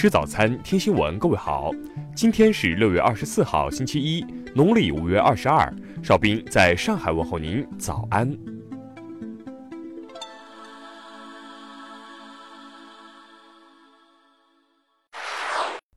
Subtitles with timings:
[0.00, 1.18] 吃早餐，听新闻。
[1.18, 1.70] 各位好，
[2.16, 4.24] 今天是六月二十四号，星期一，
[4.54, 5.70] 农历五月二十二。
[6.02, 8.34] 邵兵在上海问候您，早安。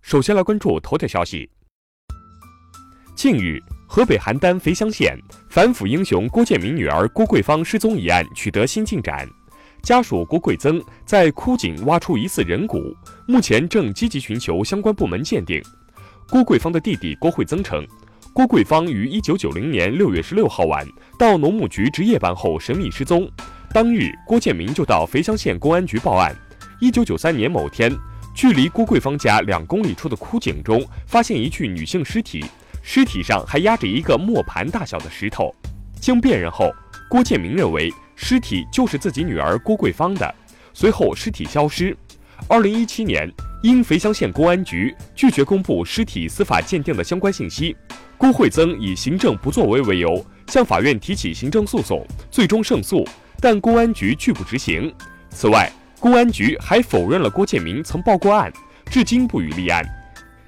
[0.02, 1.49] 首先来关注头条消息。
[3.15, 3.57] 近日，
[3.88, 5.17] 河北邯郸肥乡县
[5.49, 9.25] 反腐英雄郭建民女儿郭桂芳失踪一案取得新进展。
[9.81, 12.95] 家属郭桂增在枯井挖出疑似人骨，
[13.26, 15.62] 目前正积极寻求相关部门鉴定。
[16.30, 17.86] 郭桂芳的弟弟郭慧增称，
[18.34, 20.86] 郭桂芳于一九九零年六月十六号晚
[21.18, 23.30] 到农牧局值夜班后神秘失踪，
[23.73, 26.36] 当日郭建明就到肥乡县公安局报案。
[26.80, 27.96] 一九九三年某天，
[28.36, 32.44] 距离郭桂芳家两公里处的枯井中发现一具女性尸体，
[32.82, 35.54] 尸体上还压着一个磨盘大小的石头。
[35.99, 36.71] 经辨认后，
[37.10, 37.91] 郭建明认为。
[38.16, 40.35] 尸体就是自己女儿郭桂芳的，
[40.71, 41.98] 随后尸体消失。
[42.49, 47.76] 二零一七年，因肥乡县公安局拒绝公布尸体司法鉴定的相关信息，
[48.18, 53.07] 郭慧增以行政不作为为由向法院提起行政诉讼，最终胜诉，
[53.40, 54.93] 但公安局拒不执行。
[55.29, 58.51] 此外，公安局还否认了郭建民曾报过案，
[58.91, 59.84] 至今不予立案。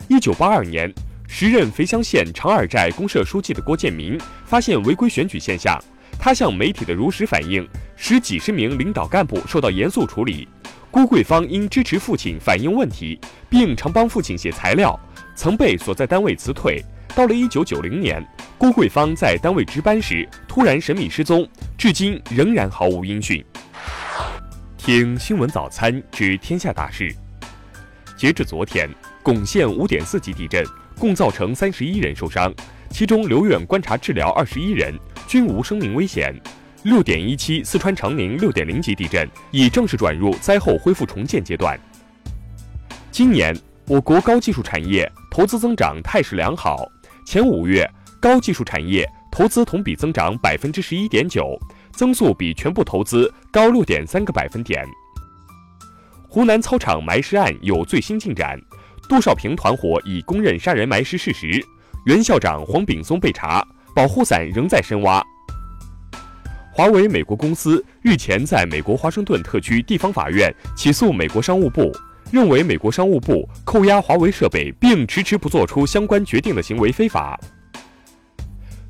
[0.10, 0.94] 一九八二年，
[1.28, 5.82] 时任肥乡县长耳寨公社书记的郭建民发现违规选举现象。
[6.18, 7.68] 他向媒体的如实反映，
[8.08, 10.48] 使几十名领导干部受到严肃处理。
[10.92, 14.96] 郭桂芳因支持父亲反映问题，并常帮父亲写材料，
[15.36, 16.80] 曾被所在单位辞退。
[17.16, 18.24] 到了一九九零年，
[18.60, 23.44] 郭桂芳在单位值班时突然神秘失踪，至今仍然毫无音讯。
[24.78, 27.12] 听新闻早餐知天下大事。
[28.16, 28.88] 截至昨天，
[29.24, 30.64] 巩县五点四级地震
[31.00, 32.54] 共造成三十一人受伤，
[32.92, 34.94] 其中留院观察治疗二十一人。
[35.28, 36.40] 均无生命危险。
[36.86, 41.80] 六点一七，四川长宁六点零级地震已正式转入灾后恢复重建阶段。
[43.10, 46.88] 今年我国高技术产业投资增长态势良好，
[47.26, 47.90] 前五月
[48.22, 51.60] 高技术产业投资同比增长百分之十一点九，
[51.92, 54.86] 增速比全部投资高六点三个百分点。
[56.30, 58.62] 湖南操场埋尸案有最新进展，
[59.10, 61.66] 杜少平团伙已公认杀人埋尸事实，
[62.06, 63.68] 原校长黄炳松被查。
[63.96, 65.24] 保护伞仍在深挖。
[66.78, 71.90] 华为美国公司日前在美国华盛顿特区地方法院起诉美国商务部，
[72.34, 77.40] 认为美国商务部扣押华为设备并迟迟不做出相关决定的行为非法。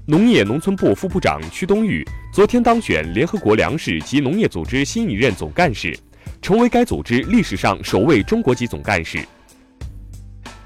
[0.08, 2.04] 农业农村部副部长屈冬玉
[2.34, 5.96] 昨天当选联合国粮食及农业组织新一任总干事，
[6.42, 9.24] 成为该组织历史上首位中国籍总干事。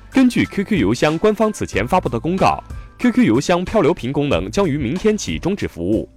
[0.09, 2.63] 根据 QQ 邮箱官方此前发布的公告。
[2.97, 6.09] QQ 邮箱漂流瓶功能将于明天起终止服务。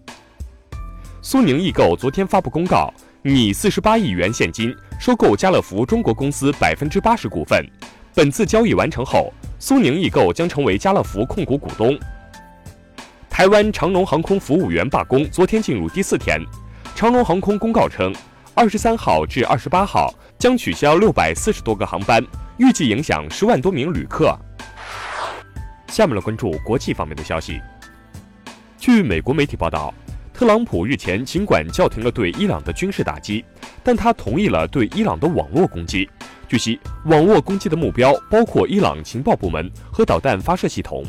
[1.24, 7.64] 苏宁易购昨天发布公告，拟四十八亿元现金收购家乐福中国公司百分之八十股份。
[8.12, 11.96] 本次交易完成后，苏宁易购将成为家乐福控股股东。
[13.30, 16.40] 台湾长龙航空服务员罢工昨天进入第四天，
[16.96, 18.12] 长龙航空公告称，
[18.52, 22.20] 二十三号至二十八号将取消六百四十多个航班，
[22.56, 24.36] 预计影响十万多名旅客。
[25.86, 27.60] 下面来关注国际方面的消息。
[28.76, 29.94] 据美国媒体报道，
[30.42, 33.44] 特朗普日前尽管叫停了对伊朗的军事打击，
[33.84, 36.10] 但他同意了对伊朗的网络攻击。
[36.48, 41.04] 据悉，网络攻击的目标包括伊朗情报部门和导弹发射系统。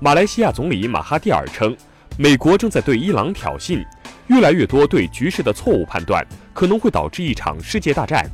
[0.00, 1.72] 马来西亚总理马哈蒂尔称，
[2.18, 3.80] 美国正在对伊朗挑衅，
[4.26, 8.28] 越来越多对局势的错误判断可能会导致一场世界大战。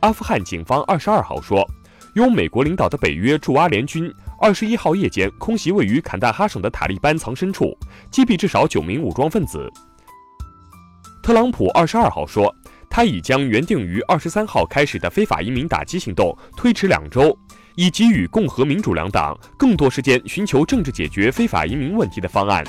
[0.00, 1.68] 阿富汗警方二十二号说。
[2.14, 7.76] 由美国领导的北约驻阿联军二十一号夜间空袭位于坎大哈省的塔利班藏身处，
[8.10, 9.72] 击毙至少九名武装分子。
[11.22, 12.54] 特朗普二十二号说，
[12.90, 17.36] 他已将原定于二十三号开始的非法移民打击行动推迟两周，
[17.76, 22.62] 以给予共和民主两党更多时间寻求政治解决非法移民问题的方案。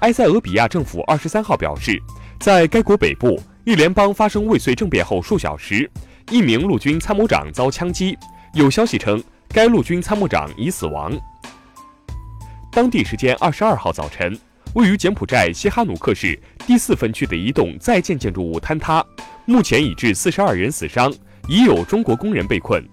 [0.00, 2.00] 埃塞俄比亚政府二十三号表示，
[2.40, 5.90] 在该国北部一联邦发生未遂政变后数小时。
[6.30, 8.16] 一名陆军参谋长遭枪击，
[8.54, 9.22] 有消息称
[9.54, 11.12] 该陆军参谋长已死亡。
[12.72, 14.36] 当地时间二十二号早晨，
[14.74, 16.36] 位于柬埔寨西哈努克市
[16.66, 19.06] 第四分区的一栋在建建筑物坍塌，
[19.44, 21.14] 目前已致四十二人死伤，
[21.46, 22.84] 已有中国工人被困。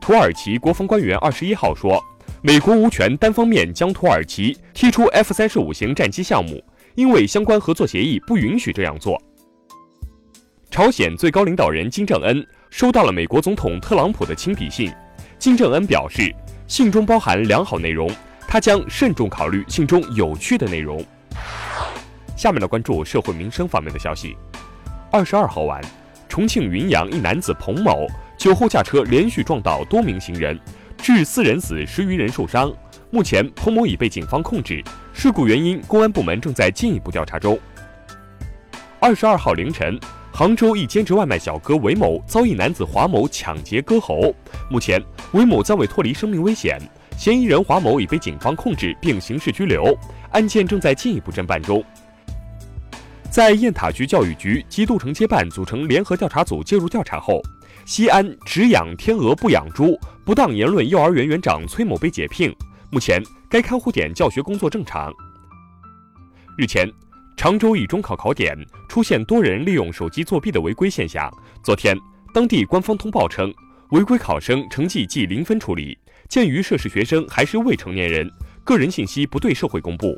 [0.00, 2.02] 土耳其国防官员二十一号说，
[2.42, 6.60] 美国无权单方面将土耳其踢出 F 三十五型战机项目，
[6.96, 9.22] 因为相关合作协议不允许这样做。
[10.68, 14.92] 朝鲜最高领导人金正恩收到了美国总统特朗普的亲笔信。
[15.42, 16.32] 金正恩表示，
[16.68, 18.08] 信中包含良好内容，
[18.46, 21.04] 他将慎重考虑信中有趣的内容。
[22.36, 24.36] 下面来关注社会民生方面的消息。
[25.10, 25.82] 二十二号晚，
[26.28, 28.06] 重庆云阳一男子彭某
[28.38, 30.56] 酒后驾车连续撞倒多名行人，
[30.96, 32.72] 致四人死，十余人受伤。
[33.10, 34.80] 目前，彭某已被警方控制，
[35.12, 37.58] 事故原因，公安部门正在进一步调查中。
[39.00, 39.98] 二十二号凌晨，
[40.34, 44.34] 杭州一兼职外卖小哥韦某遭一男子华某抢劫割喉，
[44.70, 45.00] 目前
[45.32, 46.80] 韦某暂未脱离生命危险，
[47.18, 49.94] 嫌疑人华某已被警方控制并刑事拘留，
[50.30, 51.84] 案件正在进一步侦办中。
[53.30, 57.42] 在雁塔区教育局及杜城街办组成联合调查组介入调查后，
[57.84, 62.50] 西安只养天鹅不养猪不当言论幼儿园园长崔某被解聘。
[62.90, 65.12] 目前，该看护点教学工作正常。
[66.56, 66.90] 日前，
[67.36, 68.56] 常州一中考考点
[68.88, 71.30] 出现多人利用手机作弊的违规现象。
[71.62, 71.96] 昨天，
[72.32, 73.52] 当地官方通报称，
[73.90, 75.98] 违规考生成绩记零分处理。
[76.28, 78.30] 鉴于涉事学生还是未成年人，
[78.64, 80.16] 个人信息不对社会公布。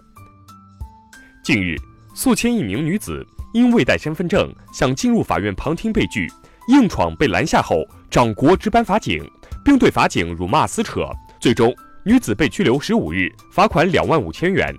[1.42, 1.76] 近日。
[2.16, 6.30] 宿迁一名女子因未带身份证想进入法院旁听被拒，
[6.68, 9.28] 硬闯被拦下后，掌掴值班法警，
[9.64, 11.10] 并对法警辱骂撕扯，
[11.40, 11.74] 最终
[12.04, 14.72] 女子被拘留十五日，罚款两万五千元。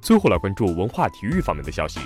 [0.00, 2.00] 最后来关注文化体育方面的消息，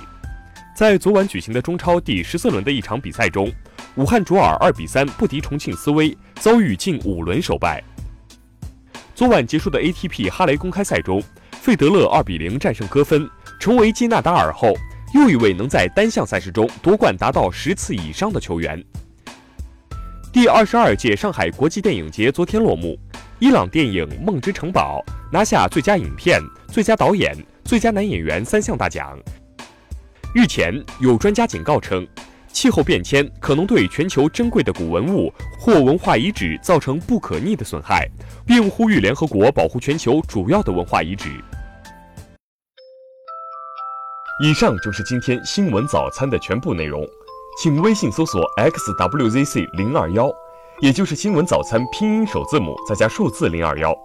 [0.75, 3.51] 在昨晚举行的中超第十四轮的一场比赛中，
[3.95, 7.83] 武汉卓尔二比三不敌重庆斯威，遭遇近五轮首败。
[9.13, 13.29] 昨晚结束的 ATP 哈雷公开赛中，费德勒二比零战胜戈芬。
[13.57, 14.73] 成为继纳达尔后
[15.13, 18.83] 又一位能在单项赛事中夺冠达到十次以上的球员。
[20.31, 22.99] 第二十二届上海国际电影节昨天落幕，
[23.39, 25.01] 伊朗电影《梦之城堡》
[25.31, 27.33] 拿下最佳影片、最佳导演、
[27.65, 29.17] 最佳男演员三项大奖。
[30.35, 32.07] 日前，有专家警告称，
[32.53, 38.07] 气候变迁可能对全球珍贵的古文物或文化遗址造成不可逆的损害，
[38.45, 41.27] 并呼吁联合国保护全球主要的文化遗址。
[44.43, 47.03] 以上就是今天新闻早餐的全部内容，
[47.63, 50.31] 请微信搜索 xwzc 零二幺，
[50.81, 54.04] 也就是新闻早餐拼音首字母再加数字零二幺。